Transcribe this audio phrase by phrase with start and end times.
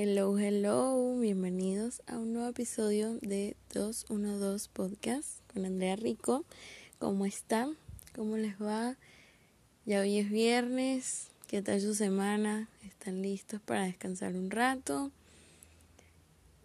[0.00, 6.44] Hello, hello, bienvenidos a un nuevo episodio de 212 Podcast con Andrea Rico.
[7.00, 7.76] ¿Cómo están?
[8.14, 8.94] ¿Cómo les va?
[9.86, 12.68] Ya hoy es viernes, ¿qué tal su semana?
[12.86, 15.10] ¿Están listos para descansar un rato?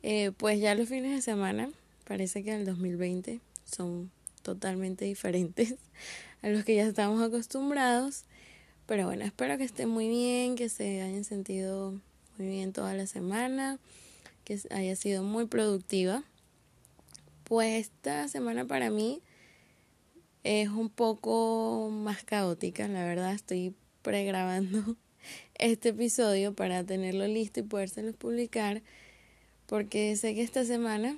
[0.04, 1.72] Eh, pues ya los fines de semana,
[2.06, 4.12] parece que el 2020 son
[4.44, 5.74] totalmente diferentes
[6.44, 8.26] a los que ya estamos acostumbrados.
[8.86, 12.00] Pero bueno, espero que estén muy bien, que se hayan sentido
[12.38, 13.80] muy bien toda la semana,
[14.44, 16.24] que haya sido muy productiva.
[17.44, 19.22] Pues esta semana para mí
[20.44, 24.98] es un poco más caótica, la verdad estoy pregrabando
[25.56, 28.82] este episodio para tenerlo listo y podérselo publicar
[29.66, 31.18] porque sé que esta semana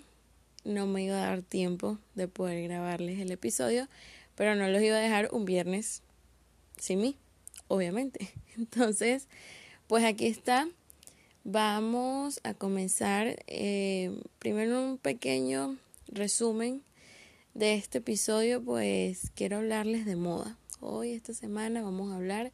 [0.64, 3.88] no me iba a dar tiempo de poder grabarles el episodio,
[4.36, 6.04] pero no los iba a dejar un viernes
[6.78, 7.18] sin mí,
[7.68, 8.32] obviamente.
[8.58, 9.28] Entonces,
[9.88, 10.68] pues aquí está
[11.48, 15.78] Vamos a comenzar eh, primero un pequeño
[16.08, 16.82] resumen
[17.54, 20.58] de este episodio, pues quiero hablarles de moda.
[20.80, 22.52] Hoy, esta semana, vamos a hablar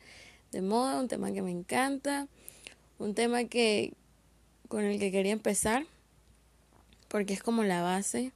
[0.52, 2.28] de moda, un tema que me encanta,
[3.00, 3.94] un tema que
[4.68, 5.86] con el que quería empezar,
[7.08, 8.34] porque es como la base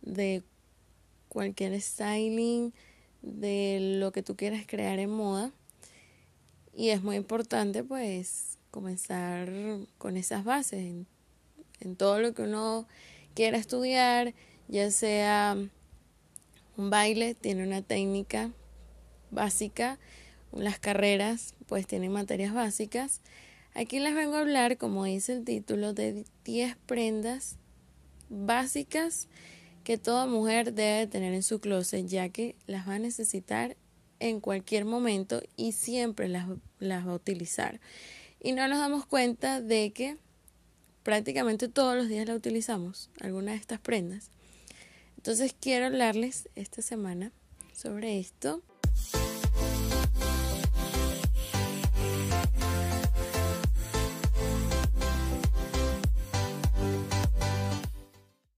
[0.00, 0.42] de
[1.28, 2.72] cualquier styling,
[3.20, 5.52] de lo que tú quieras crear en moda.
[6.74, 9.50] Y es muy importante, pues, comenzar
[9.98, 11.06] con esas bases
[11.80, 12.86] en, todo lo que uno
[13.34, 14.34] quiera estudiar,
[14.68, 15.56] ya sea
[16.76, 18.50] un baile, tiene una técnica
[19.30, 19.98] básica,
[20.52, 23.20] las carreras pues tienen materias básicas.
[23.74, 27.56] Aquí les vengo a hablar, como dice el título, de 10 prendas
[28.28, 29.28] básicas
[29.84, 33.76] que toda mujer debe tener en su closet, ya que las va a necesitar
[34.18, 36.46] en cualquier momento y siempre las,
[36.78, 37.80] las va a utilizar
[38.40, 40.16] y no nos damos cuenta de que
[41.02, 44.30] prácticamente todos los días la utilizamos, alguna de estas prendas.
[45.16, 47.32] Entonces quiero hablarles esta semana
[47.74, 48.62] sobre esto.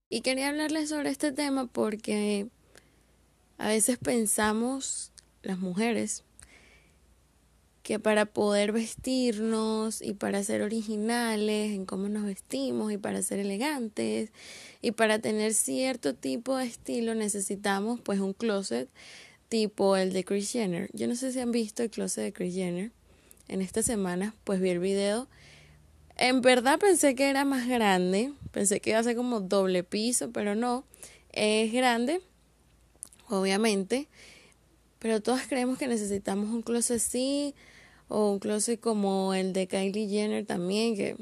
[0.08, 2.48] Y quería hablarles sobre este tema porque
[3.56, 5.10] a veces pensamos,
[5.42, 6.22] las mujeres,
[7.82, 13.40] que para poder vestirnos y para ser originales en cómo nos vestimos y para ser
[13.40, 14.30] elegantes
[14.80, 18.88] y para tener cierto tipo de estilo necesitamos pues un closet
[19.48, 20.88] tipo el de Kris Jenner.
[20.92, 22.92] Yo no sé si han visto el closet de Kris Jenner.
[23.48, 25.28] En esta semana pues vi el video.
[26.16, 30.30] En verdad pensé que era más grande, pensé que iba a ser como doble piso,
[30.30, 30.84] pero no,
[31.32, 32.20] es grande,
[33.28, 34.08] obviamente.
[35.00, 37.54] Pero todas creemos que necesitamos un closet así,
[38.12, 41.16] o un closet como el de Kylie Jenner también, que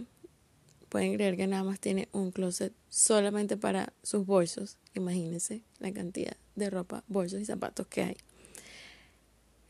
[0.89, 4.77] pueden creer que nada más tiene un closet solamente para sus bolsos.
[4.95, 8.17] Imagínense la cantidad de ropa, bolsos y zapatos que hay.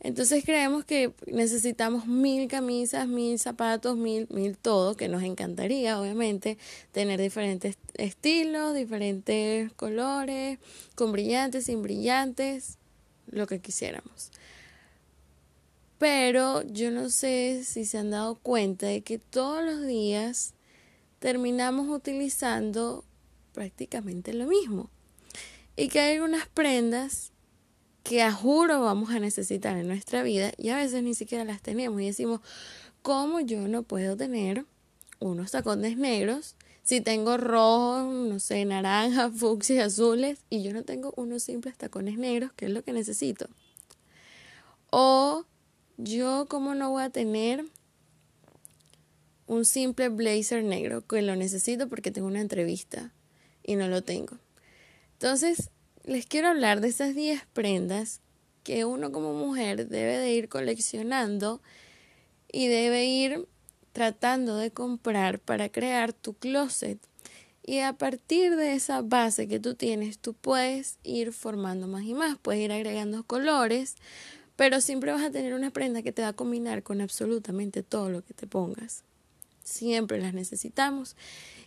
[0.03, 6.57] Entonces creemos que necesitamos mil camisas, mil zapatos, mil, mil todo, que nos encantaría, obviamente,
[6.91, 10.59] tener diferentes estilos, diferentes colores,
[10.95, 12.79] con brillantes, sin brillantes,
[13.31, 14.31] lo que quisiéramos.
[16.01, 20.55] Pero yo no sé si se han dado cuenta de que todos los días
[21.19, 23.05] terminamos utilizando
[23.53, 24.89] prácticamente lo mismo.
[25.77, 27.33] Y que hay algunas prendas
[28.03, 31.61] que a juro vamos a necesitar en nuestra vida y a veces ni siquiera las
[31.61, 32.41] tenemos y decimos,
[33.03, 34.65] ¿cómo yo no puedo tener
[35.19, 41.13] unos tacones negros si tengo rojo, no sé, naranja, fucsia, azules y yo no tengo
[41.17, 43.51] unos simples tacones negros, que es lo que necesito?
[44.89, 45.45] O
[46.03, 47.65] yo, ¿cómo no voy a tener
[49.47, 53.13] un simple blazer negro que lo necesito porque tengo una entrevista
[53.63, 54.39] y no lo tengo?
[55.15, 55.71] Entonces,
[56.05, 58.21] les quiero hablar de esas 10 prendas
[58.63, 61.61] que uno como mujer debe de ir coleccionando
[62.53, 63.47] y debe ir
[63.93, 66.99] tratando de comprar para crear tu closet.
[67.63, 72.15] Y a partir de esa base que tú tienes, tú puedes ir formando más y
[72.15, 73.97] más, puedes ir agregando colores,
[74.61, 78.11] pero siempre vas a tener una prenda que te va a combinar con absolutamente todo
[78.11, 79.05] lo que te pongas.
[79.65, 81.17] Siempre las necesitamos.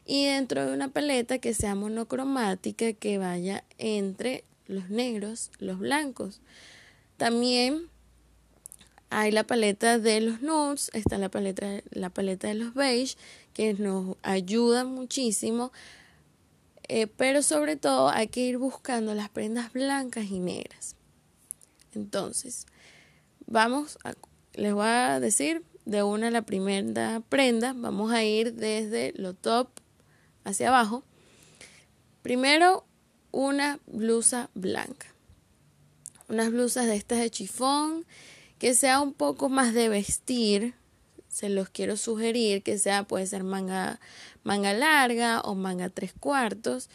[0.06, 6.40] Y dentro de una paleta que sea monocromática, que vaya entre los negros, los blancos.
[7.18, 7.90] También
[9.10, 13.18] hay la paleta de los nudes, está la paleta, la paleta de los beige,
[13.56, 15.72] que nos ayuda muchísimo.
[16.89, 20.96] Eh, pero sobre todo hay que ir buscando las prendas blancas y negras.
[21.96, 22.68] Entonces,
[23.48, 24.13] Vamos, a,
[24.54, 27.74] les voy a decir de una la primera prenda.
[27.74, 29.69] Vamos a ir desde lo top
[30.44, 31.04] hacia abajo.
[32.22, 32.86] Primero,
[33.31, 35.07] una blusa blanca.
[36.30, 38.06] Unas blusas de estas de chifón
[38.60, 40.74] que sea un poco más de vestir.
[41.28, 44.00] Se los quiero sugerir que sea, puede ser manga,
[44.44, 46.89] manga larga o manga tres cuartos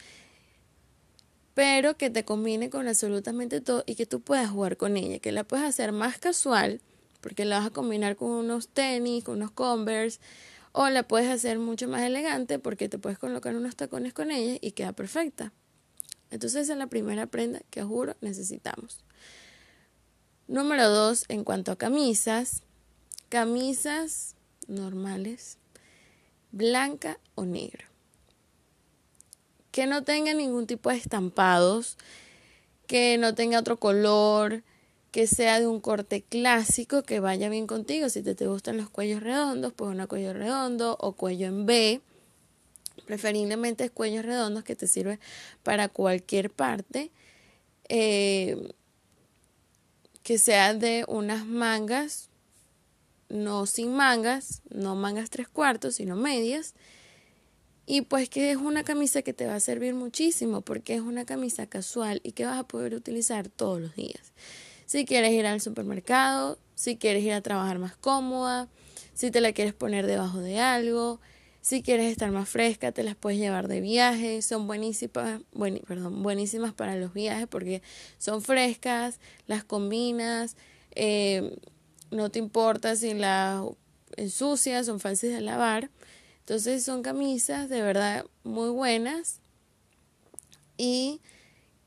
[1.59, 5.33] pero que te combine con absolutamente todo y que tú puedas jugar con ella, que
[5.33, 6.79] la puedes hacer más casual,
[7.19, 10.21] porque la vas a combinar con unos tenis, con unos Converse,
[10.71, 14.57] o la puedes hacer mucho más elegante porque te puedes colocar unos tacones con ella
[14.61, 15.51] y queda perfecta.
[16.31, 19.03] Entonces esa es la primera prenda que juro necesitamos.
[20.47, 22.63] Número dos, en cuanto a camisas,
[23.27, 24.37] camisas
[24.69, 25.57] normales,
[26.53, 27.88] blanca o negra
[29.79, 31.97] que no tenga ningún tipo de estampados,
[32.85, 34.61] que no tenga otro color,
[35.09, 38.09] que sea de un corte clásico, que vaya bien contigo.
[38.09, 42.01] Si te, te gustan los cuellos redondos, pues una cuello redondo o cuello en B.
[43.05, 45.17] Preferiblemente cuellos redondos que te sirve
[45.63, 47.09] para cualquier parte.
[47.87, 48.73] Eh,
[50.23, 52.27] que sea de unas mangas,
[53.29, 56.73] no sin mangas, no mangas tres cuartos, sino medias
[57.91, 61.25] y pues que es una camisa que te va a servir muchísimo porque es una
[61.25, 64.31] camisa casual y que vas a poder utilizar todos los días.
[64.85, 68.67] Si quieres ir al supermercado, si quieres ir a trabajar más cómoda,
[69.15, 71.19] si te la quieres poner debajo de algo,
[71.61, 74.43] si quieres estar más fresca, te las puedes llevar de viaje.
[74.43, 75.41] Son buenísimas,
[75.87, 77.81] perdón, buenísimas para los viajes porque
[78.19, 80.57] son frescas, las combinas,
[80.91, 81.57] eh,
[82.11, 83.63] no te importa si las
[84.15, 85.89] ensucias, son fáciles de lavar.
[86.49, 89.39] Entonces son camisas de verdad muy buenas
[90.77, 91.21] y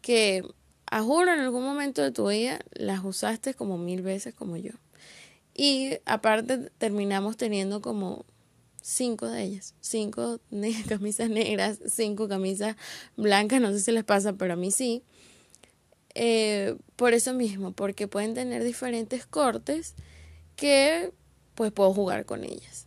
[0.03, 0.45] que
[0.87, 4.71] a juro en algún momento de tu vida las usaste como mil veces como yo.
[5.53, 8.25] Y aparte terminamos teniendo como
[8.81, 10.39] cinco de ellas, cinco
[10.89, 12.77] camisas negras, cinco camisas
[13.17, 15.03] blancas, no sé si les pasa, pero a mí sí.
[16.15, 19.97] Eh, por eso mismo, porque pueden tener diferentes cortes
[20.55, 21.11] que
[21.57, 22.87] pues puedo jugar con ellas.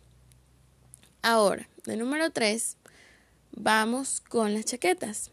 [1.28, 2.76] Ahora, de número 3,
[3.50, 5.32] vamos con las chaquetas.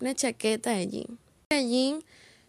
[0.00, 1.18] Una chaqueta de jean.
[1.50, 2.02] De jean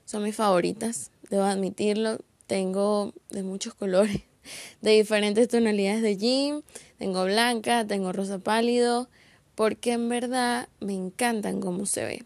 [0.05, 2.19] son mis favoritas, debo admitirlo.
[2.47, 4.21] Tengo de muchos colores,
[4.81, 6.63] de diferentes tonalidades de jean.
[6.97, 9.09] Tengo blanca, tengo rosa pálido,
[9.55, 12.23] porque en verdad me encantan cómo se ve.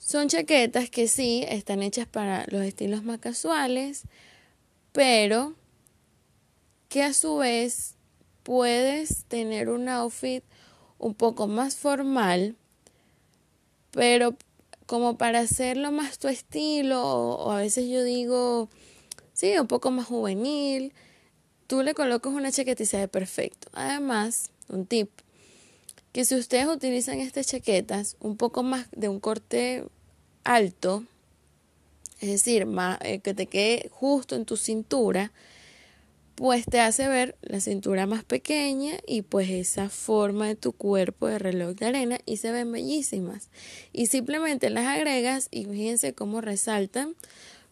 [0.00, 4.06] Son chaquetas que sí están hechas para los estilos más casuales,
[4.90, 5.54] pero
[6.88, 7.95] que a su vez
[8.46, 10.44] puedes tener un outfit
[11.00, 12.54] un poco más formal,
[13.90, 14.36] pero
[14.86, 18.68] como para hacerlo más tu estilo, o, a veces yo digo,
[19.32, 20.92] sí, un poco más juvenil,
[21.66, 23.66] tú le colocas una chaqueta y se perfecto.
[23.72, 25.10] Además, un tip,
[26.12, 29.82] que si ustedes utilizan estas chaquetas un poco más de un corte
[30.44, 31.02] alto,
[32.20, 35.32] es decir, más, eh, que te quede justo en tu cintura,
[36.36, 41.26] pues te hace ver la cintura más pequeña y pues esa forma de tu cuerpo
[41.26, 43.48] de reloj de arena y se ven bellísimas.
[43.92, 47.16] Y simplemente las agregas y fíjense cómo resaltan,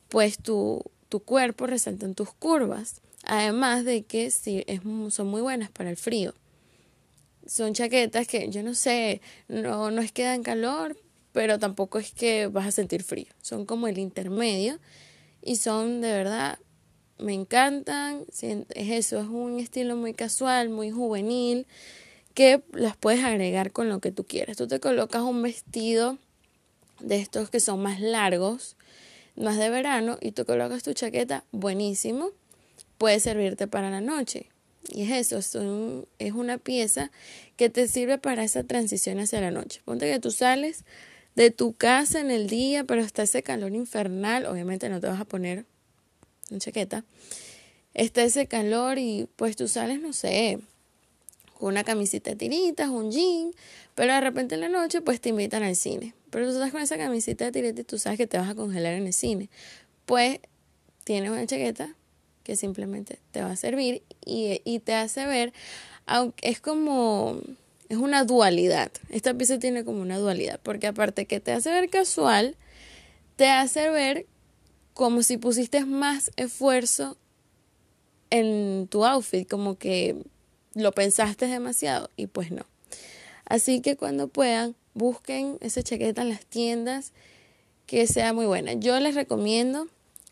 [0.09, 3.03] pues tu, tu cuerpo resaltan tus curvas.
[3.23, 4.65] Además de que sí,
[5.11, 6.35] son muy buenas para el frío.
[7.47, 10.97] Son chaquetas que yo no sé, no, no es que dan calor,
[11.33, 13.29] pero tampoco es que vas a sentir frío.
[13.43, 14.79] Son como el intermedio
[15.43, 16.59] y son de verdad
[17.19, 21.67] me encantan, es eso, es un estilo muy casual, muy juvenil,
[22.35, 24.57] que las puedes agregar con lo que tú quieras.
[24.57, 26.19] Tú te colocas un vestido
[27.01, 28.77] de estos que son más largos,
[29.37, 32.31] más de verano, y tú colocas tu chaqueta, buenísimo,
[32.99, 34.47] puede servirte para la noche.
[34.93, 35.39] Y es eso,
[36.19, 37.11] es una pieza
[37.57, 39.81] que te sirve para esa transición hacia la noche.
[39.85, 40.85] Ponte que tú sales
[41.37, 45.21] de tu casa en el día, pero está ese calor infernal, obviamente no te vas
[45.21, 45.65] a poner
[46.51, 47.05] una chaqueta,
[47.95, 50.59] está ese calor y pues tú sales, no sé,
[51.59, 53.53] con una camisita de tiritas, un jean,
[53.95, 56.15] pero de repente en la noche pues te invitan al cine.
[56.31, 58.55] Pero tú estás con esa camisita de tiritas y tú sabes que te vas a
[58.55, 59.49] congelar en el cine.
[60.05, 60.41] Pues
[61.05, 61.95] tienes una chaqueta
[62.43, 65.53] que simplemente te va a servir y, y te hace ver,
[66.07, 67.41] aunque es como,
[67.89, 68.91] es una dualidad.
[69.11, 72.57] Esta pieza tiene como una dualidad, porque aparte que te hace ver casual,
[73.37, 74.27] te hace ver
[74.95, 77.17] como si pusiste más esfuerzo
[78.31, 80.17] en tu outfit, como que
[80.75, 82.65] lo pensaste demasiado y pues no.
[83.45, 87.13] Así que cuando puedan, busquen esa chaqueta en las tiendas
[87.87, 88.73] que sea muy buena.
[88.73, 89.89] Yo les recomiendo,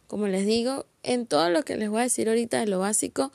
[0.06, 3.32] como les digo, en todo lo que les voy a decir ahorita de lo básico,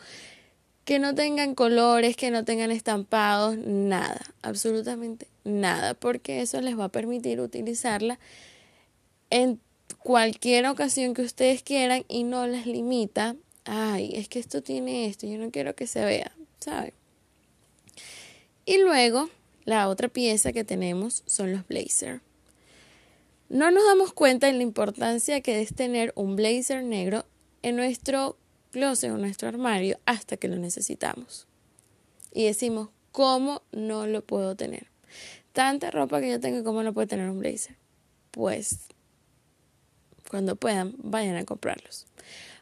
[0.85, 6.85] que no tengan colores, que no tengan estampados, nada, absolutamente nada, porque eso les va
[6.85, 8.19] a permitir utilizarla
[9.29, 9.59] en
[10.07, 13.35] cualquier ocasión que ustedes quieran y no les limita,
[13.65, 16.93] ay, es que esto tiene esto, yo no quiero que se vea, ¿saben?
[18.65, 19.29] Y luego,
[19.65, 22.21] la otra pieza que tenemos son los blazers.
[23.49, 27.25] No nos damos cuenta de la importancia que es tener un blazer negro
[27.61, 28.37] en nuestro
[28.71, 31.47] closet o nuestro armario hasta que lo necesitamos.
[32.31, 34.87] Y decimos, ¿cómo no lo puedo tener?
[35.51, 37.75] Tanta ropa que yo tengo, ¿cómo no puedo tener un blazer?
[38.31, 38.87] Pues
[40.29, 42.05] cuando puedan, vayan a comprarlos.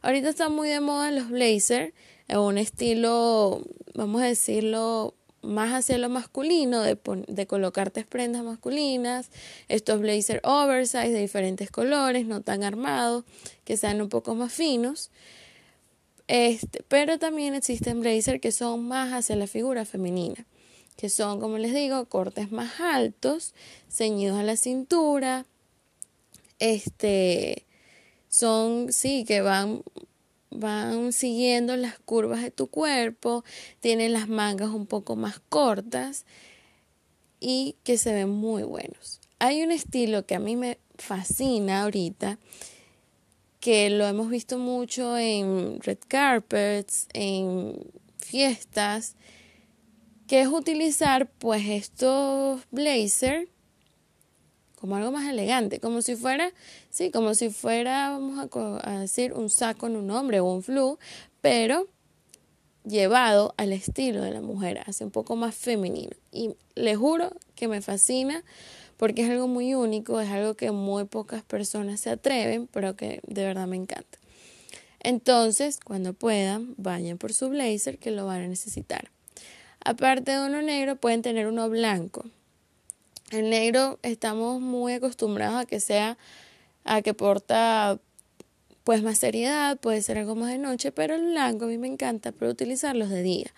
[0.02, 1.94] Ahorita están muy de moda los blazers,
[2.28, 5.14] en un estilo, vamos a decirlo,
[5.46, 9.30] más hacia lo masculino, de, colocarte prendas masculinas,
[9.68, 13.24] estos blazers oversize de diferentes colores, no tan armados,
[13.64, 15.12] que sean un poco más finos.
[16.28, 20.46] Este, pero también existen blazers que son más hacia la figura femenina,
[20.98, 23.54] que son, como les digo, cortes más altos,
[23.90, 25.46] ceñidos a la cintura,
[26.60, 27.66] este,
[28.28, 29.84] son, sí, que van,
[30.50, 33.44] van siguiendo las curvas de tu cuerpo,
[33.80, 36.26] tienen las mangas un poco más cortas
[37.40, 39.20] y que se ven muy buenos.
[39.40, 42.40] Hay un estilo que a mí me fascina ahorita
[43.60, 47.74] que lo hemos visto mucho en red carpets, en
[48.20, 49.16] fiestas,
[50.28, 53.48] que es utilizar pues estos blazers
[54.86, 56.52] como algo más elegante, como si fuera,
[56.92, 58.48] sí, como si fuera, vamos
[58.84, 61.00] a, decir, un saco en un hombre o un flu,
[61.42, 61.88] pero
[62.84, 66.16] llevado al estilo de la mujer, así un poco más femenino.
[66.32, 68.44] Y le juro que me fascina
[68.98, 73.22] porque es algo muy único, es algo que muy pocas personas se atreven, pero que
[73.26, 74.20] de verdad me encanta.
[75.00, 79.10] Entonces, cuando puedan, vayan por su blazer que lo van a necesitar.
[79.84, 82.24] Aparte de uno negro, pueden tener uno blanco.
[83.32, 86.18] El negro estamos muy acostumbrados a que sea,
[86.84, 88.00] a que porta
[88.84, 91.88] pues más seriedad, puede ser algo más de noche, pero el blanco a mí me
[91.88, 93.54] encanta pero utilizarlos de día.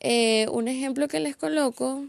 [0.00, 2.06] Eh, un ejemplo que les coloco,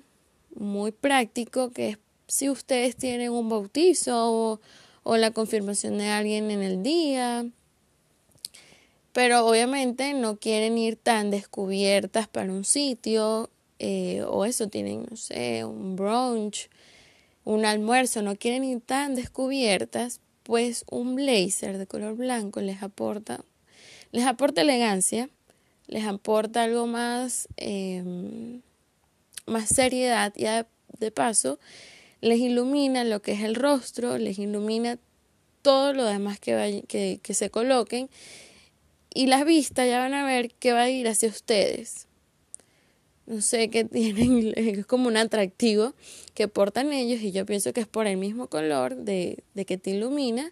[0.55, 1.97] muy práctico, que es
[2.27, 4.59] si ustedes tienen un bautizo
[5.03, 7.45] o, la confirmación de alguien en el día,
[9.13, 15.17] pero obviamente no quieren ir tan descubiertas para un sitio eh, o eso tienen, no
[15.17, 16.69] sé, un brunch,
[17.43, 23.43] un almuerzo, no quieren ir tan descubiertas, pues un blazer de color blanco les aporta,
[24.11, 25.29] les aporta elegancia,
[25.87, 28.61] les aporta algo más, em,
[29.45, 30.45] más seriedad y
[30.99, 31.59] de paso
[32.21, 34.97] les ilumina lo que es el rostro, les ilumina
[35.61, 38.09] todo lo demás que, que, que se coloquen
[39.13, 42.04] y las vistas ya van a ver que va a ir hacia ustedes.
[43.25, 45.93] No sé qué tienen, es como un atractivo
[46.33, 49.77] que portan ellos y yo pienso que es por el mismo color de, de que
[49.77, 50.51] te ilumina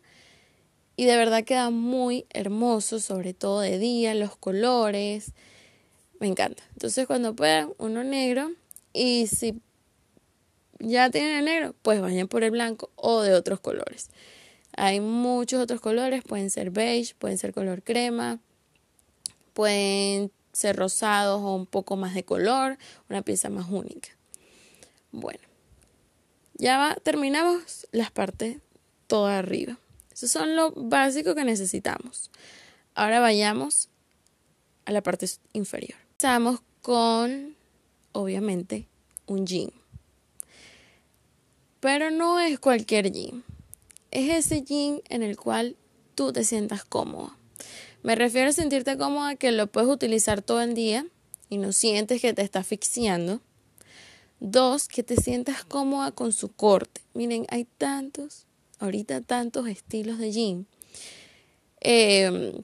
[0.95, 5.33] y de verdad queda muy hermoso, sobre todo de día, los colores,
[6.19, 6.63] me encanta.
[6.73, 8.51] Entonces cuando puedan, uno negro
[8.93, 9.59] y si
[10.79, 14.09] ya tienen el negro, pues vayan por el blanco o de otros colores.
[14.75, 18.39] Hay muchos otros colores, pueden ser beige, pueden ser color crema,
[19.53, 22.77] pueden ser rosados o un poco más de color,
[23.09, 24.09] una pieza más única.
[25.11, 25.41] Bueno,
[26.53, 28.57] ya va, terminamos las partes
[29.07, 29.77] toda arriba.
[30.13, 32.29] Eso son lo básico que necesitamos.
[32.95, 33.89] Ahora vayamos
[34.85, 35.97] a la parte inferior.
[36.11, 37.55] Empezamos con,
[38.11, 38.87] obviamente,
[39.25, 39.71] un jean.
[41.79, 43.43] Pero no es cualquier jean.
[44.11, 45.75] Es ese jean en el cual
[46.15, 47.35] tú te sientas cómodo.
[48.03, 51.05] Me refiero a sentirte cómoda que lo puedes utilizar todo el día
[51.49, 53.39] y no sientes que te está asfixiando.
[54.41, 56.99] Dos, que te sientas cómoda con su corte.
[57.13, 58.45] Miren, hay tantos,
[58.79, 60.67] ahorita tantos estilos de jean.
[61.79, 62.61] Eh,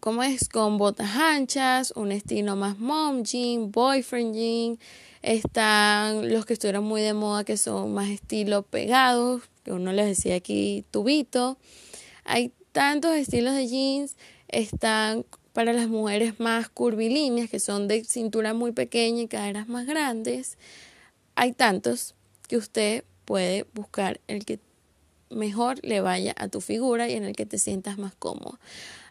[0.00, 0.50] ¿Cómo es?
[0.50, 4.78] Con botas anchas, un estilo más mom jean, boyfriend jean,
[5.22, 10.06] están los que estuvieron muy de moda que son más estilo pegados, que uno les
[10.06, 11.56] decía aquí tubito.
[12.24, 14.16] Hay tantos estilos de jeans,
[14.48, 19.86] están para las mujeres más curvilíneas, que son de cintura muy pequeña y caderas más
[19.86, 20.58] grandes.
[21.36, 22.14] Hay tantos
[22.48, 24.60] que usted puede buscar el que
[25.30, 28.58] mejor le vaya a tu figura y en el que te sientas más cómodo.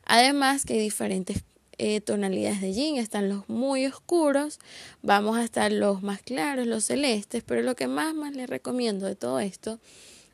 [0.06, 1.44] Además que hay diferentes
[1.80, 4.60] eh, tonalidades de jean, están los muy oscuros,
[5.02, 9.08] vamos a estar los más claros, los celestes, pero lo que más, más les recomiendo
[9.08, 9.80] de todo esto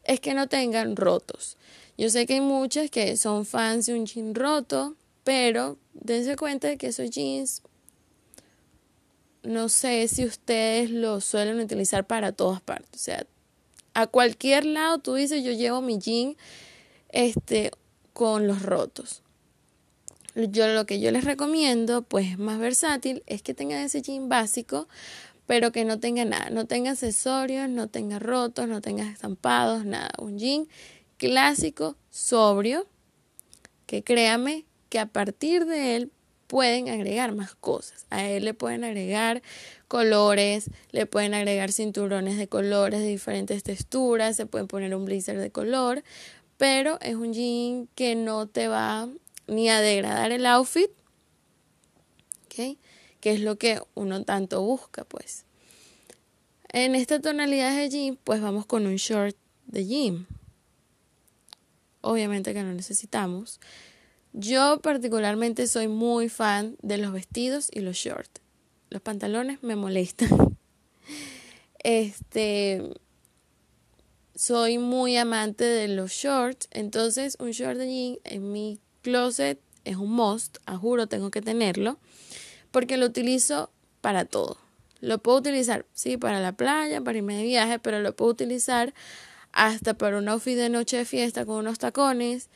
[0.04, 1.56] es que no tengan rotos.
[2.02, 6.68] Yo sé que hay muchas que son fans de un jean roto, pero dense cuenta
[6.68, 7.62] de que esos jeans
[9.44, 13.02] no sé si ustedes lo suelen utilizar para todas partes.
[13.02, 13.28] O sea,
[13.94, 16.36] a cualquier lado tú dices, yo llevo mi jean
[17.10, 17.70] este,
[18.14, 19.22] con los rotos.
[20.34, 24.88] Yo lo que yo les recomiendo, pues más versátil, es que tengan ese jean básico,
[25.46, 30.10] pero que no tenga nada, no tenga accesorios, no tenga rotos, no tenga estampados, nada.
[30.18, 30.68] Un jean
[31.22, 32.88] clásico, sobrio,
[33.86, 36.12] que créame que a partir de él
[36.48, 38.08] pueden agregar más cosas.
[38.10, 39.44] A él le pueden agregar
[39.88, 45.38] colores, le pueden agregar cinturones de colores de diferentes texturas, se pueden poner un blazer
[45.38, 46.04] de color,
[46.58, 49.08] pero es un jean que no te va
[49.46, 50.90] ni a degradar el outfit.
[52.50, 52.78] Que
[53.22, 55.46] es lo que uno tanto busca, pues.
[56.70, 59.36] En esta tonalidad de jean, pues vamos con un short
[59.68, 60.28] de jean.
[62.02, 63.60] Obviamente que no necesitamos.
[64.34, 68.42] Yo particularmente soy muy fan de los vestidos y los shorts.
[68.90, 70.30] Los pantalones me molestan.
[71.84, 72.94] Este
[74.42, 79.98] soy muy amante de los shorts, entonces un short de jean en mi closet es
[79.98, 82.00] un must, a juro tengo que tenerlo,
[82.72, 84.58] porque lo utilizo para todo.
[85.00, 88.94] Lo puedo utilizar, sí, para la playa, para irme de viaje, pero lo puedo utilizar
[89.54, 92.50] hasta para un outfit de noche de fiesta con unos tacones,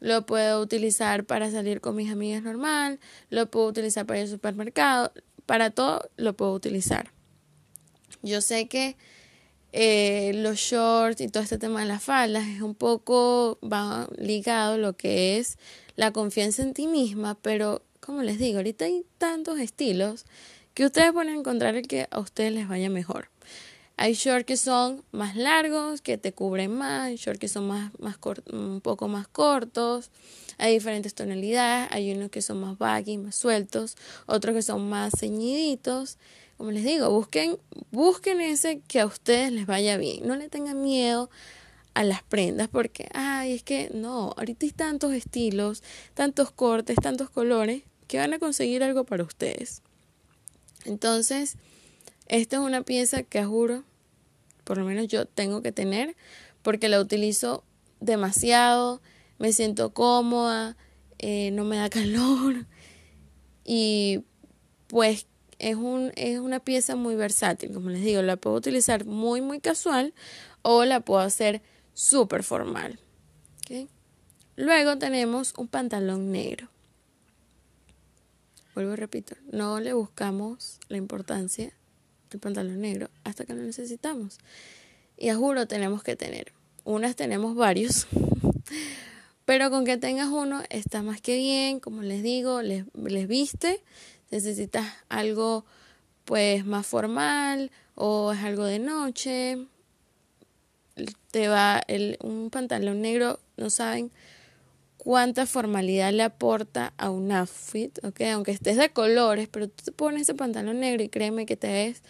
[0.00, 4.30] lo puedo utilizar para salir con mis amigas normal, lo puedo utilizar para ir al
[4.30, 5.12] supermercado,
[5.46, 7.10] para todo lo puedo utilizar.
[8.22, 8.96] Yo sé que
[9.72, 14.78] eh, los shorts y todo este tema de las faldas es un poco va ligado
[14.78, 15.58] lo que es
[15.96, 20.26] la confianza en ti misma, pero como les digo, ahorita hay tantos estilos
[20.74, 23.30] que ustedes pueden encontrar el que a ustedes les vaya mejor.
[23.96, 27.92] Hay shorts que son más largos, que te cubren más, hay shorts que son más,
[28.00, 28.18] más
[28.52, 30.10] un poco más cortos,
[30.58, 33.96] hay diferentes tonalidades, hay unos que son más baggy, más sueltos,
[34.26, 36.18] otros que son más ceñiditos.
[36.56, 37.58] Como les digo, busquen,
[37.90, 40.26] busquen ese que a ustedes les vaya bien.
[40.26, 41.30] No le tengan miedo
[41.94, 45.82] a las prendas porque, ay, es que no, ahorita hay tantos estilos,
[46.14, 49.82] tantos cortes, tantos colores que van a conseguir algo para ustedes.
[50.84, 51.56] Entonces,
[52.26, 53.84] esta es una pieza que juro,
[54.64, 56.16] por lo menos yo tengo que tener,
[56.62, 57.64] porque la utilizo
[58.00, 59.00] demasiado,
[59.38, 60.76] me siento cómoda,
[61.18, 62.66] eh, no me da calor
[63.64, 64.24] y
[64.86, 65.26] pues
[65.58, 69.60] es, un, es una pieza muy versátil, como les digo, la puedo utilizar muy, muy
[69.60, 70.14] casual
[70.62, 72.98] o la puedo hacer súper formal.
[74.56, 76.68] Luego tenemos un pantalón negro.
[78.74, 81.72] Vuelvo repito, no le buscamos la importancia
[82.34, 84.38] el pantalón negro hasta que lo necesitamos.
[85.16, 86.52] Y a juro tenemos que tener.
[86.84, 88.06] Unas tenemos varios,
[89.46, 93.82] pero con que tengas uno está más que bien, como les digo, les, les viste.
[94.30, 95.64] Necesitas algo
[96.24, 99.66] pues más formal o es algo de noche.
[101.30, 104.10] Te va el, un pantalón negro, no saben
[105.04, 108.22] cuánta formalidad le aporta a un outfit, ¿ok?
[108.32, 111.70] Aunque estés de colores, pero tú te pones ese pantalón negro y créeme que te
[111.70, 112.02] ves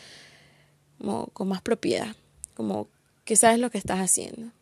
[0.98, 2.14] como, con más propiedad,
[2.54, 2.88] como
[3.24, 4.52] que sabes lo que estás haciendo.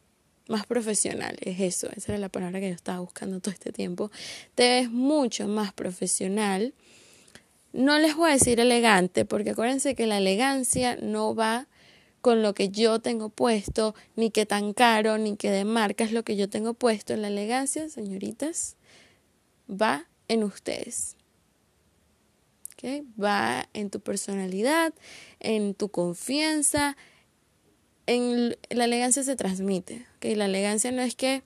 [0.49, 4.11] Más profesional, es eso, esa era la palabra que yo estaba buscando todo este tiempo.
[4.55, 6.73] Te ves mucho más profesional.
[7.75, 11.69] No les voy a decir elegante, porque acuérdense que la elegancia no va
[12.23, 16.13] con lo que yo tengo puesto, ni que tan caro, ni que de marca es
[16.13, 17.15] lo que yo tengo puesto.
[17.17, 18.77] La elegancia, señoritas,
[19.69, 21.17] va en ustedes.
[23.23, 24.93] Va en tu personalidad,
[25.39, 26.97] en tu confianza.
[28.07, 30.07] En la elegancia se transmite.
[30.21, 31.45] La elegancia no es que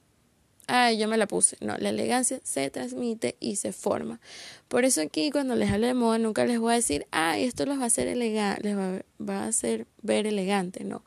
[0.66, 1.56] ay, yo me la puse.
[1.60, 4.20] No, la elegancia se transmite y se forma.
[4.68, 7.66] Por eso aquí cuando les hablo de moda nunca les voy a decir, ay, esto
[7.66, 11.04] los va a hacer elegante, les va, va, a hacer ver elegante, no.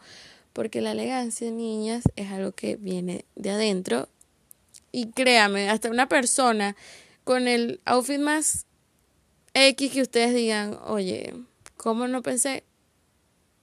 [0.54, 4.10] Porque la elegancia, niñas, es algo que viene de adentro.
[4.92, 6.76] Y créame, hasta una persona
[7.24, 8.66] con el outfit más
[9.54, 11.34] X que ustedes digan, oye,
[11.78, 12.64] ¿cómo no pensé?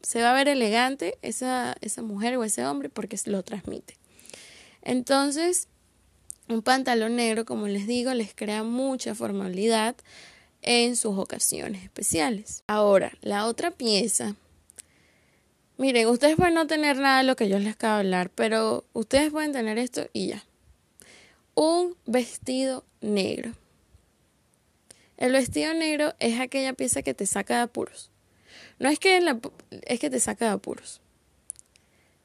[0.03, 3.97] Se va a ver elegante esa, esa mujer o ese hombre porque lo transmite.
[4.83, 5.69] Entonces,
[6.49, 9.97] un pantalón negro, como les digo, les crea mucha formalidad
[10.63, 12.63] en sus ocasiones especiales.
[12.67, 14.37] Ahora, la otra pieza.
[15.79, 18.85] Miren, ustedes pueden no tener nada de lo que yo les acabo de hablar, pero
[18.93, 20.45] ustedes pueden tener esto y ya.
[21.55, 23.53] Un vestido negro.
[25.17, 28.11] El vestido negro es aquella pieza que te saca de apuros.
[28.79, 29.21] No es que,
[29.83, 31.01] es que te saca de apuros.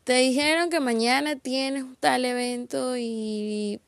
[0.04, 3.80] Te dijeron que mañana tienes tal evento y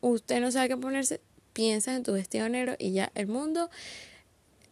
[0.00, 1.20] usted no sabe qué ponerse,
[1.52, 3.70] piensas en tu vestido negro y ya el mundo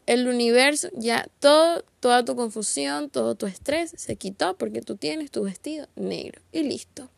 [0.09, 5.31] el universo, ya todo, toda tu confusión, todo tu estrés se quitó porque tú tienes
[5.31, 7.11] tu vestido negro y listo.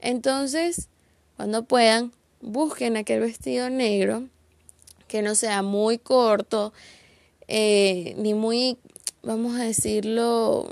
[0.00, 0.88] Entonces,
[1.36, 4.28] cuando puedan, busquen aquel vestido negro
[5.06, 6.72] que no sea muy corto,
[7.46, 8.76] eh, ni muy,
[9.22, 10.68] vamos a decirlo,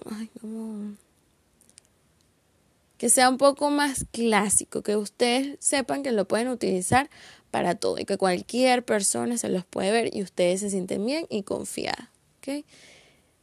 [3.05, 7.11] que sea un poco más clásico, que ustedes sepan que lo pueden utilizar
[7.51, 11.27] para todo y que cualquier persona se los puede ver y ustedes se sienten bien
[11.29, 12.09] y confiadas.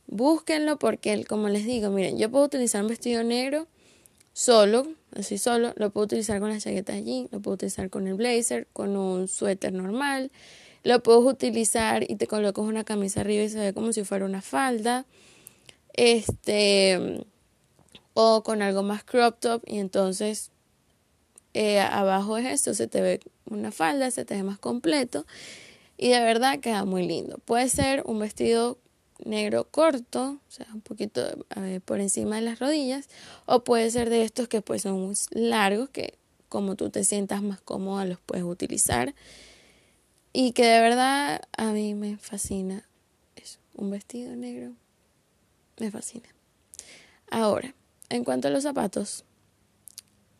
[0.07, 3.67] Búsquenlo porque, como les digo, miren, yo puedo utilizar un vestido negro
[4.33, 8.15] solo, así solo, lo puedo utilizar con la chaqueta allí, lo puedo utilizar con el
[8.15, 10.31] blazer, con un suéter normal,
[10.83, 14.25] lo puedes utilizar y te colocas una camisa arriba y se ve como si fuera
[14.25, 15.05] una falda.
[15.93, 17.27] Este
[18.13, 20.51] o con algo más crop top y entonces
[21.53, 23.19] eh, abajo es esto, se te ve
[23.49, 25.25] una falda, se te ve más completo
[25.97, 27.37] y de verdad queda muy lindo.
[27.45, 28.77] Puede ser un vestido
[29.23, 31.45] negro corto, o sea, un poquito
[31.85, 33.07] por encima de las rodillas,
[33.45, 36.17] o puede ser de estos que pues son largos, que
[36.49, 39.13] como tú te sientas más cómoda los puedes utilizar.
[40.33, 42.87] Y que de verdad a mí me fascina
[43.35, 43.59] eso.
[43.75, 44.71] Un vestido negro
[45.77, 46.29] me fascina.
[47.29, 47.75] Ahora,
[48.11, 49.25] en cuanto a los zapatos,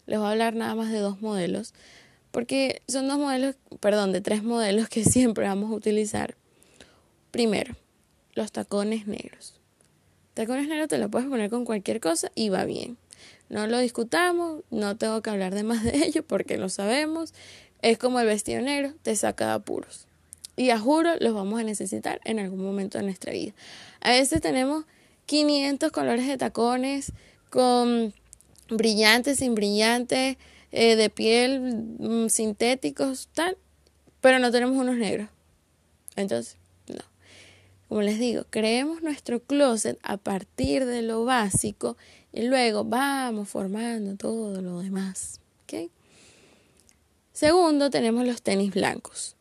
[0.05, 1.73] les voy a hablar nada más de dos modelos.
[2.31, 6.35] Porque son dos modelos, perdón, de tres modelos que siempre vamos a utilizar.
[7.31, 7.75] Primero,
[8.33, 9.59] los tacones negros.
[10.33, 12.97] Tacones negros te lo puedes poner con cualquier cosa y va bien.
[13.49, 17.33] No lo discutamos, no tengo que hablar de más de ello porque lo sabemos.
[17.81, 20.07] Es como el vestido negro, te saca de apuros.
[20.55, 23.53] Y a juro los vamos a necesitar en algún momento de nuestra vida.
[24.01, 24.85] A veces tenemos
[25.25, 27.13] 500 colores de tacones
[27.51, 28.13] con
[28.69, 30.37] brillantes, sin brillantes,
[30.71, 31.59] eh, de piel,
[31.99, 33.57] mm, sintéticos, tal,
[34.21, 35.29] pero no tenemos unos negros.
[36.15, 37.03] Entonces, no.
[37.89, 41.97] Como les digo, creemos nuestro closet a partir de lo básico
[42.31, 45.41] y luego vamos formando todo lo demás.
[45.63, 45.91] ¿okay?
[47.33, 49.35] Segundo, tenemos los tenis blancos.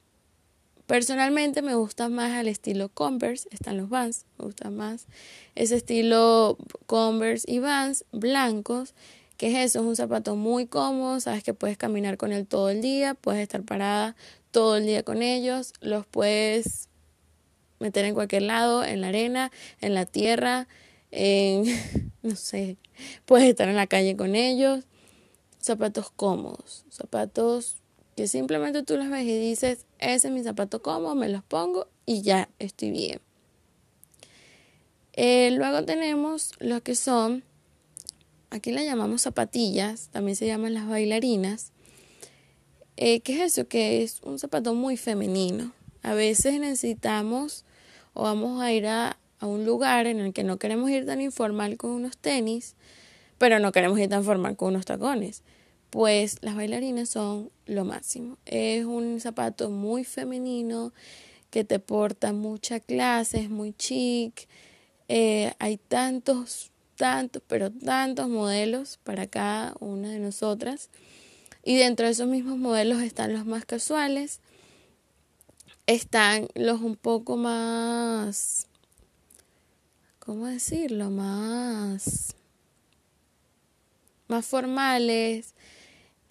[0.90, 5.07] Personalmente me gusta más al estilo Converse, están los Vans, me gusta más
[5.55, 8.94] ese estilo Converse y Vans blancos,
[9.37, 12.70] que es eso, es un zapato muy cómodo, sabes que puedes caminar con él todo
[12.70, 14.16] el día, puedes estar parada
[14.50, 16.88] todo el día con ellos, los puedes
[17.79, 20.66] meter en cualquier lado, en la arena, en la tierra,
[21.12, 21.66] en,
[22.22, 22.79] no sé,
[23.26, 24.87] puedes estar en la calle con ellos,
[25.61, 27.80] zapatos cómodos, zapatos
[28.20, 31.87] que simplemente tú los ves y dices, ese es mi zapato cómodo, me los pongo
[32.04, 33.18] y ya estoy bien.
[35.14, 37.42] Eh, luego tenemos los que son,
[38.50, 41.72] aquí le llamamos zapatillas, también se llaman las bailarinas.
[42.98, 43.68] Eh, ¿Qué es eso?
[43.68, 45.72] Que es un zapato muy femenino.
[46.02, 47.64] A veces necesitamos
[48.12, 51.22] o vamos a ir a, a un lugar en el que no queremos ir tan
[51.22, 52.74] informal con unos tenis,
[53.38, 55.42] pero no queremos ir tan formal con unos tacones
[55.90, 58.38] pues las bailarinas son lo máximo.
[58.46, 60.92] Es un zapato muy femenino
[61.50, 64.48] que te porta mucha clase, es muy chic.
[65.09, 70.90] Eh, hay tantos, tantos, pero tantos modelos para cada una de nosotras.
[71.64, 74.40] Y dentro de esos mismos modelos están los más casuales,
[75.87, 78.66] están los un poco más,
[80.20, 81.11] ¿cómo decirlo?
[81.11, 82.35] Más,
[84.29, 85.55] más formales,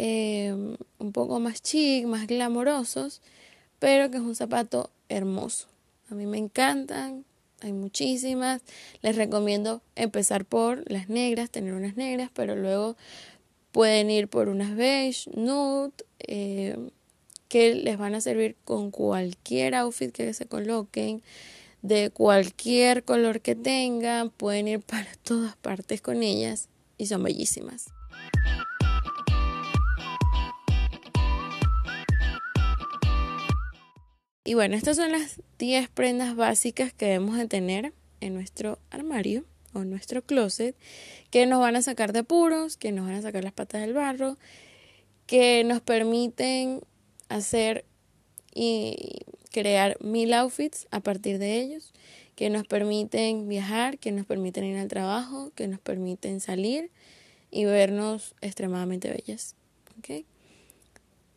[0.02, 3.22] Em, un poco más chic, más glamorosos,
[3.80, 5.68] pero que es un zapato hermoso.
[6.10, 7.26] A mí me encantan,
[7.60, 8.62] hay muchísimas.
[9.02, 12.96] Les recomiendo empezar por las negras, tener unas negras, pero luego
[13.74, 16.92] pueden ir por unas beige, nude, em,
[17.50, 21.22] que les van a servir con cualquier outfit que se coloquen,
[21.82, 27.88] de cualquier color que tengan, pueden ir para todas partes con ellas y son bellísimas.
[34.50, 39.46] Y bueno, estas son las 10 prendas básicas que debemos de tener en nuestro armario
[39.74, 40.76] o en nuestro closet
[41.30, 43.94] que nos van a sacar de apuros, que nos van a sacar las patas del
[43.94, 44.40] barro,
[45.28, 46.82] que nos permiten
[47.28, 47.86] hacer
[48.52, 49.20] y
[49.52, 51.94] crear mil outfits a partir de ellos,
[52.36, 56.90] que nos permiten viajar, que nos permiten ir al trabajo, que nos permiten salir
[57.52, 59.56] y vernos extremadamente bellas.
[60.00, 60.26] ¿okay?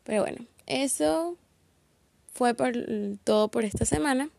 [0.03, 1.37] Pero bueno, eso
[2.33, 2.75] fue por,
[3.25, 4.31] todo por esta semana.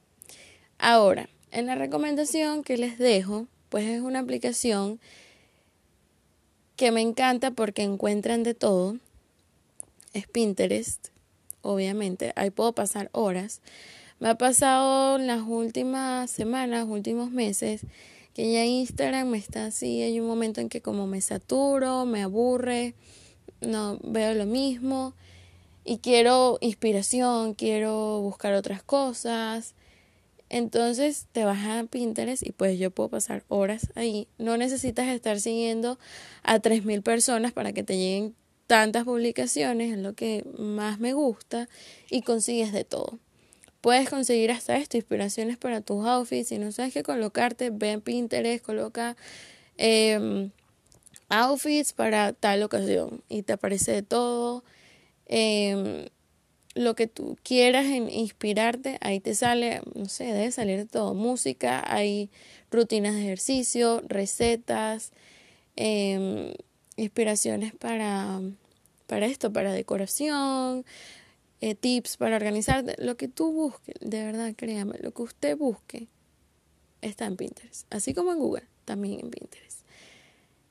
[0.78, 5.00] Ahora, en la recomendación que les dejo, pues es una aplicación
[6.76, 8.98] que me encanta porque encuentran de todo.
[10.14, 11.08] Es Pinterest,
[11.62, 12.34] obviamente.
[12.36, 13.62] Ahí puedo pasar horas.
[14.20, 17.82] Me ha pasado en las últimas semanas, últimos meses,
[18.34, 22.24] que ya Instagram me está así, hay un momento en que como me saturo, me
[22.24, 22.96] aburre,
[23.62, 25.14] no veo lo mismo
[25.86, 29.76] y quiero inspiración, quiero buscar otras cosas.
[30.50, 34.28] Entonces te vas a Pinterest y pues yo puedo pasar horas ahí.
[34.38, 35.98] No necesitas estar siguiendo
[36.43, 38.36] a 3.000 personas para que te lleguen
[38.67, 41.67] tantas publicaciones, es lo que más me gusta
[42.10, 43.19] y consigues de todo.
[43.82, 46.50] Puedes conseguir hasta esto, inspiraciones para tus outfits.
[46.50, 49.17] Si no sabes qué colocarte, ve en Pinterest, coloca
[49.78, 50.52] em,
[51.28, 54.63] outfits para tal ocasión y te aparece de todo.
[55.28, 56.08] Em,
[56.76, 61.14] lo que tú quieras inspirarte, ahí te sale, no sé, debe salir de todo.
[61.14, 62.30] Música, hay
[62.72, 65.12] rutinas de ejercicio, recetas,
[65.76, 66.54] em,
[66.96, 68.42] inspiraciones para,
[69.08, 70.86] para esto, para decoración,
[71.62, 76.08] eh, tips para organizarte, lo que tú busques, de verdad, créame, lo que usted busque
[77.02, 79.80] está en Pinterest, así como en Google, también en Pinterest.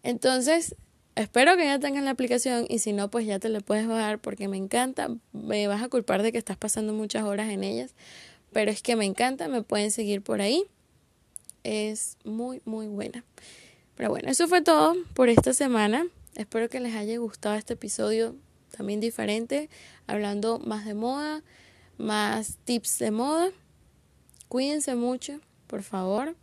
[0.03, 0.75] Entonces,
[1.15, 4.19] espero que ya tengan la aplicación y si no, pues ya te la puedes bajar
[4.19, 7.95] porque me encanta, me vas a culpar de que estás pasando muchas horas en ellas,
[8.53, 10.65] pero es que me encanta, me pueden seguir por ahí,
[11.65, 13.25] es muy, muy buena.
[13.97, 16.07] Pero bueno, eso fue todo por esta semana.
[16.35, 18.35] Espero que les haya gustado este episodio
[18.71, 19.69] también diferente,
[20.07, 21.43] hablando más de moda,
[21.99, 23.51] más tips de moda.
[24.49, 26.35] Cuídense mucho, por favor.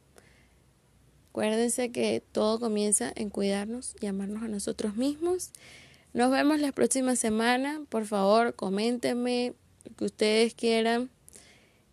[1.40, 5.52] Acuérdense que todo comienza en cuidarnos y amarnos a nosotros mismos.
[6.12, 7.82] Nos vemos la próxima semana.
[7.88, 9.54] Por favor, coméntenme
[9.86, 11.10] lo que ustedes quieran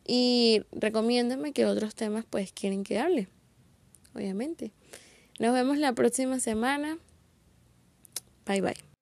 [0.04, 3.28] y recomiéndenme que otros temas pues quieren que hable.
[4.16, 4.72] Obviamente.
[5.38, 6.98] Nos vemos la próxima semana.
[8.46, 8.95] Bye bye.